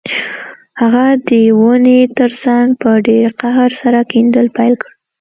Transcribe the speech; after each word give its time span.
هغه 0.81 1.05
د 1.27 1.29
ونې 1.59 1.99
ترڅنګ 2.17 2.65
په 2.81 2.89
ډیر 3.07 3.27
قهر 3.41 3.69
سره 3.81 3.99
کیندل 4.11 4.47
پیل 4.57 4.73
کړل 4.81 4.93